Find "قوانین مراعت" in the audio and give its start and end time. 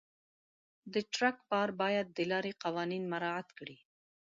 2.63-3.47